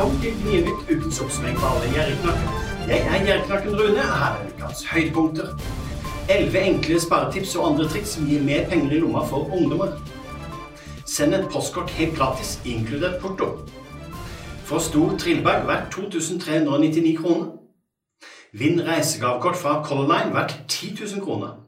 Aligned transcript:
Velkommen 0.00 0.22
til 0.22 0.36
Gnienytt 0.42 0.90
ukens 0.92 1.18
oppsummering 1.20 1.58
på 1.60 1.66
alle 1.66 1.88
gjerrigknakker. 1.92 2.52
Jeg 2.88 3.00
er 3.00 3.24
Gjerrigknakken 3.24 3.74
Rune, 3.80 4.04
og 4.04 4.14
her 4.20 4.38
er 4.38 4.46
ukas 4.48 4.84
høydepunkter. 4.88 5.50
Elleve 6.32 6.62
enkle 6.70 7.00
sparetips 7.00 7.52
og 7.56 7.66
andre 7.70 7.88
triks 7.88 8.14
som 8.16 8.24
gir 8.30 8.40
mer 8.46 8.64
penger 8.70 8.94
i 8.96 9.00
lomma 9.02 9.26
for 9.28 9.52
ungdommer. 9.52 9.92
Send 11.04 11.36
et 11.36 11.44
postkort 11.52 11.92
helt 11.98 12.16
gratis, 12.16 12.54
inkludert 12.64 13.20
porto. 13.20 13.50
Få 14.64 14.80
stor 14.80 15.18
trillebag 15.20 15.68
verdt 15.68 15.92
2399 15.92 17.16
kroner. 17.20 17.50
Vinn 18.56 18.80
reisegavekort 18.88 19.60
fra 19.60 19.82
Color 19.84 20.08
Line 20.14 20.34
verdt 20.34 20.56
10 20.68 20.96
000 20.96 21.24
kroner. 21.26 21.58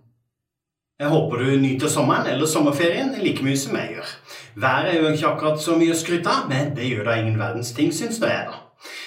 Jeg 1.01 1.09
håper 1.09 1.37
du 1.37 1.57
nyter 1.61 1.89
sommeren 1.89 2.33
eller 2.33 2.47
sommerferien 2.47 3.13
like 3.21 3.45
mye 3.45 3.61
som 3.61 3.77
jeg 3.77 3.99
gjør. 3.99 4.17
Været 4.55 4.91
er 4.91 4.99
jo 5.01 5.13
ikke 5.13 5.29
akkurat 5.31 5.63
så 5.63 5.77
mye 5.81 5.95
å 5.95 5.97
skryte 5.97 6.29
av, 6.29 6.49
men 6.51 6.75
det 6.77 6.91
gjør 6.91 7.07
da 7.09 7.17
ingen 7.21 7.39
verdens 7.41 7.73
ting, 7.77 7.93
syns 7.95 8.21
nå 8.21 8.29
jeg, 8.29 8.51
da. 8.51 8.59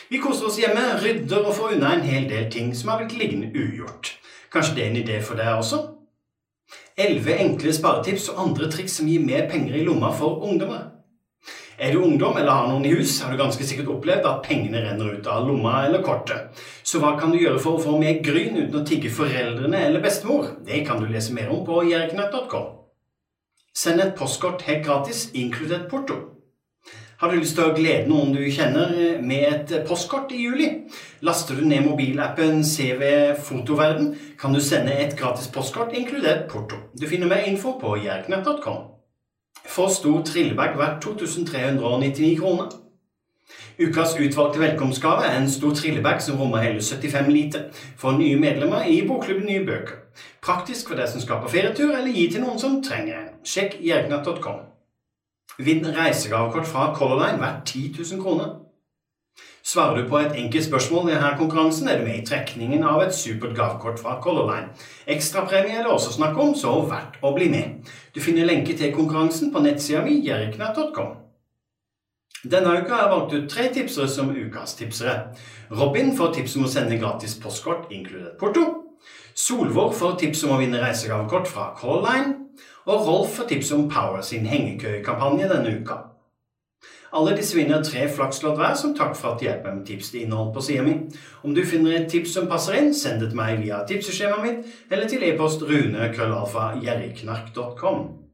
Vi 0.10 0.22
koser 0.22 0.48
oss 0.50 0.58
hjemme, 0.62 0.84
rydder 1.02 1.46
og 1.46 1.54
får 1.58 1.76
unna 1.76 1.96
en 1.96 2.06
hel 2.08 2.30
del 2.30 2.50
ting 2.52 2.72
som 2.78 2.92
har 2.92 3.02
blitt 3.02 3.18
liggende 3.20 3.52
ugjort. 3.54 4.16
Kanskje 4.54 4.76
det 4.76 4.84
er 4.84 4.92
en 4.92 5.00
idé 5.04 5.22
for 5.26 5.38
deg 5.38 5.54
også? 5.54 5.82
Elleve 6.98 7.36
enkle 7.44 7.74
sparetips 7.76 8.30
og 8.32 8.42
andre 8.46 8.70
triks 8.72 9.00
som 9.00 9.10
gir 9.10 9.24
mer 9.26 9.50
penger 9.52 9.76
i 9.76 9.84
lomma 9.84 10.14
for 10.16 10.46
ungdommer. 10.48 10.92
Er 11.76 11.92
du 11.92 12.06
ungdom 12.06 12.38
eller 12.40 12.56
har 12.56 12.70
noen 12.70 12.86
i 12.88 12.94
hus, 12.96 13.18
har 13.22 13.34
du 13.34 13.42
ganske 13.42 13.66
sikkert 13.68 13.90
opplevd 13.98 14.30
at 14.30 14.46
pengene 14.46 14.80
renner 14.80 15.18
ut 15.18 15.28
av 15.28 15.44
lomma 15.44 15.82
eller 15.90 16.06
kortet. 16.06 16.56
Så 16.88 17.02
hva 17.04 17.18
kan 17.20 17.36
du 17.36 17.42
gjøre 17.42 17.60
for 17.60 17.76
å 17.76 17.84
få 17.84 17.98
mer 18.00 18.22
gryn 18.24 18.56
uten 18.62 18.80
å 18.80 18.86
tigge 18.88 19.12
foreldrene 19.12 19.84
eller 19.90 20.06
bestemor? 20.06 20.54
Det 20.64 20.86
kan 20.88 21.04
du 21.04 21.12
lese 21.12 21.36
mer 21.36 21.52
om 21.52 21.66
på 21.68 21.84
jerknett.com. 21.90 22.85
Send 23.76 24.00
et 24.00 24.16
postkort 24.16 24.62
helt 24.70 24.86
gratis, 24.86 25.30
inkludert 25.34 25.90
porto. 25.90 26.16
Har 27.20 27.32
du 27.32 27.40
lyst 27.40 27.58
til 27.58 27.68
å 27.68 27.74
glede 27.76 28.08
noen 28.08 28.32
du 28.36 28.40
kjenner 28.52 29.20
med 29.24 29.44
et 29.50 29.74
postkort 29.88 30.32
i 30.36 30.46
juli? 30.46 30.70
Laster 31.28 31.60
du 31.60 31.66
ned 31.68 31.84
mobilappen 31.84 32.64
CV 32.64 33.36
Fotoverden, 33.36 34.14
kan 34.40 34.56
du 34.56 34.62
sende 34.64 34.96
et 34.96 35.18
gratis 35.20 35.52
postkort 35.52 35.96
inkludert 35.96 36.48
porto. 36.52 36.80
Du 36.96 37.08
finner 37.08 37.28
mer 37.32 37.44
info 37.48 37.76
på 37.82 37.98
jerknett.com. 38.04 38.82
For 39.66 39.92
stor 39.92 40.24
trillebag 40.24 40.80
verdt 40.80 41.04
2399 41.04 42.34
kroner. 42.40 42.72
Ukas 43.80 44.16
utvalgte 44.20 44.60
velkomstgave 44.60 45.26
er 45.28 45.34
en 45.36 45.50
stor 45.52 45.74
trillebag 45.76 46.22
som 46.24 46.38
rommer 46.40 46.62
hele 46.64 46.82
75 46.82 47.28
liter 47.28 47.64
for 48.00 48.16
nye 48.16 48.38
medlemmer 48.40 48.86
i 48.88 49.02
Bokklubben 49.08 49.50
Nye 49.50 49.66
Bøker. 49.68 49.98
Praktisk 50.44 50.88
for 50.88 50.96
deg 50.96 51.10
som 51.12 51.20
skal 51.20 51.42
på 51.44 51.52
ferietur, 51.52 51.92
eller 51.92 52.14
gi 52.16 52.30
til 52.32 52.46
noen 52.46 52.62
som 52.62 52.78
trenger 52.84 53.18
en. 53.20 53.34
Sjekk 53.44 53.76
jerknatt.com. 53.84 54.62
Vinn 55.60 55.84
reisegavekort 55.98 56.70
fra 56.70 56.94
Color 56.96 57.20
Line 57.20 57.42
verdt 57.42 57.74
10 57.74 57.92
000 58.14 58.24
kroner. 58.24 58.54
Svarer 59.66 60.00
du 60.00 60.08
på 60.08 60.22
et 60.22 60.40
enkelt 60.40 60.70
spørsmål 60.70 61.10
i 61.10 61.14
denne 61.18 61.34
konkurransen, 61.38 61.90
er 61.92 62.00
du 62.00 62.08
med 62.08 62.22
i 62.22 62.26
trekningen 62.26 62.88
av 62.88 63.04
et 63.04 63.16
supert 63.18 63.58
gavekort 63.58 64.00
fra 64.00 64.16
Color 64.24 64.48
Line. 64.54 64.72
Ekstrapremie 65.18 65.76
er 65.76 65.84
det 65.84 65.92
også 65.92 66.16
snakk 66.16 66.40
om, 66.40 66.56
så 66.56 66.78
verdt 66.88 67.20
å 67.20 67.36
bli 67.36 67.52
med. 67.52 67.92
Du 68.16 68.24
finner 68.24 68.48
lenke 68.48 68.78
til 68.78 68.96
konkurransen 68.96 69.52
på 69.52 69.68
nettsida 69.68 70.06
mi 70.08 70.22
jeriknatt.com. 70.24 71.25
Denne 72.46 72.76
uka 72.78 72.94
har 72.94 73.02
jeg 73.02 73.12
valgt 73.12 73.34
ut 73.34 73.50
tre 73.50 73.64
tipsere 73.74 74.08
som 74.08 74.30
ukas 74.30 74.76
tipsere. 74.78 75.14
Robin 75.72 76.18
får 76.18 76.34
tips 76.34 76.56
om 76.60 76.66
å 76.68 76.70
sende 76.70 76.98
gratis 77.02 77.34
postkort, 77.42 77.88
inkludert 77.90 78.38
porto. 78.38 78.62
Solvår 79.36 79.92
får 79.98 80.16
tips 80.22 80.44
om 80.46 80.52
å 80.56 80.60
vinne 80.62 80.82
reisegavekort 80.84 81.48
fra 81.50 81.74
Color 81.80 82.02
Line. 82.06 82.32
Og 82.86 83.08
Rolf 83.08 83.30
får 83.40 83.46
tips 83.50 83.72
om 83.74 83.90
Power 83.90 84.22
sin 84.22 84.46
hengekøyekampanje 84.46 85.50
denne 85.50 85.72
uka. 85.82 85.98
Alle 87.16 87.38
disse 87.38 87.56
vinner 87.58 87.84
tre 87.84 88.10
flakslodd 88.12 88.58
hver 88.60 88.76
som 88.78 88.96
takk 88.96 89.16
for 89.18 89.30
at 89.32 89.40
de 89.40 89.46
hjelper 89.48 89.74
med 89.74 89.86
tips 89.88 90.10
til 90.12 90.22
innhold 90.26 90.54
på 90.54 90.62
sida 90.68 90.84
mi. 90.86 90.96
Om 91.48 91.52
du 91.56 91.66
finner 91.66 91.92
et 91.96 92.10
tips 92.12 92.34
som 92.36 92.50
passer 92.52 92.74
inn, 92.82 92.92
send 92.94 93.20
det 93.24 93.30
til 93.32 93.40
meg 93.40 93.62
via 93.64 93.78
tipseskjemaet 93.88 94.46
mitt 94.46 94.60
eller 94.92 95.08
til 95.10 95.24
e-post 95.24 95.62
rune.krøllalfa.gjerrigknark.com. 95.64 98.25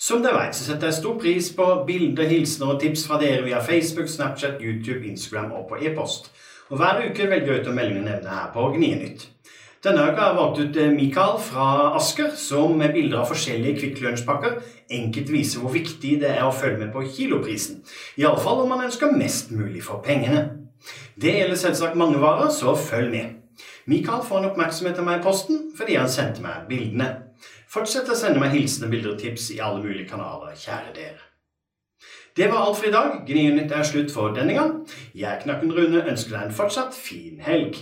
Som 0.00 0.22
dere 0.24 0.38
vet, 0.38 0.56
så 0.56 0.64
setter 0.64 0.88
jeg 0.88 0.96
stor 0.96 1.16
pris 1.20 1.50
på 1.52 1.64
bilder, 1.84 2.24
hilsener 2.30 2.72
og 2.72 2.78
tips 2.80 3.02
fra 3.04 3.18
dere 3.20 3.42
via 3.44 3.58
Facebook, 3.60 4.08
Snapchat, 4.08 4.62
YouTube, 4.64 5.04
Instagram 5.04 5.52
og 5.58 5.66
på 5.68 5.76
e-post. 5.84 6.30
Og 6.70 6.80
hver 6.80 7.02
uke 7.04 7.26
velger 7.28 7.52
jeg 7.52 7.60
ut 7.60 7.68
å 7.68 7.74
melde 7.76 8.00
nevne 8.06 8.32
her 8.32 8.48
på 8.54 8.64
Gnienytt. 8.72 9.26
Denne 9.84 10.06
uka 10.08 10.22
har 10.22 10.32
jeg 10.32 10.38
valgt 10.38 10.58
ut 10.60 10.80
eh, 10.80 10.90
Mikael 10.92 11.36
fra 11.44 11.68
Asker, 12.00 12.32
som 12.36 12.72
med 12.80 12.96
bilder 12.96 13.20
av 13.20 13.28
forskjellige 13.28 13.76
Kvikk 13.82 14.02
Lunsj-pakker 14.06 14.58
enkelt 14.92 15.36
viser 15.36 15.60
hvor 15.60 15.76
viktig 15.76 16.16
det 16.24 16.32
er 16.32 16.44
å 16.48 16.56
følge 16.56 16.80
med 16.86 16.92
på 16.96 17.04
kiloprisen. 17.04 17.82
Iallfall 18.20 18.64
om 18.64 18.72
man 18.72 18.86
ønsker 18.88 19.12
mest 19.12 19.52
mulig 19.52 19.84
for 19.84 20.00
pengene. 20.04 20.46
Det 21.20 21.36
gjelder 21.36 21.60
selvsagt 21.60 22.00
mange 22.00 22.20
varer, 22.20 22.48
så 22.52 22.72
følg 22.72 23.12
med. 23.12 23.64
Mikael 23.88 24.24
får 24.24 24.40
en 24.40 24.52
oppmerksomhet 24.54 25.00
av 25.00 25.12
meg 25.12 25.20
i 25.20 25.28
posten 25.28 25.66
fordi 25.76 26.00
han 26.00 26.12
sendte 26.12 26.44
meg 26.44 26.68
bildene. 26.72 27.29
Fortsett 27.70 28.08
å 28.10 28.16
sende 28.18 28.40
meg 28.42 28.50
hilsener, 28.56 28.90
bilder 28.90 29.12
og 29.12 29.20
tips 29.20 29.52
i 29.54 29.60
alle 29.62 29.78
mulige 29.84 30.08
kanaler, 30.10 30.56
kjære 30.58 30.94
dere. 30.96 31.26
Det 32.34 32.48
var 32.50 32.64
alt 32.64 32.78
for 32.80 32.88
i 32.88 32.92
dag. 32.94 33.12
Gnienytt 33.28 33.70
er 33.74 33.86
slutt 33.86 34.10
for 34.10 34.34
denne 34.34 34.56
gang. 34.56 34.72
Jeg, 35.14 35.42
Knakken 35.44 35.70
Rune, 35.76 36.02
ønsker 36.02 36.34
deg 36.34 36.48
en 36.48 36.56
fortsatt 36.56 36.98
fin 36.98 37.38
helg. 37.46 37.78